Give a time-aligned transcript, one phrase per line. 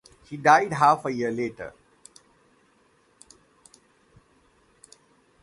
[0.27, 1.71] He died half a year later.